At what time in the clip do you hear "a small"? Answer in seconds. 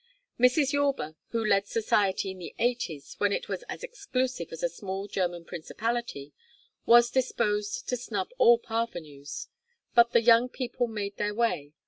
4.63-5.07